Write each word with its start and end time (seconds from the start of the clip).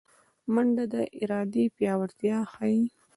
منډه 0.53 0.83
د 0.93 0.95
ارادې 1.21 1.63
پیاوړتیا 1.77 2.37
ښيي 2.53 2.81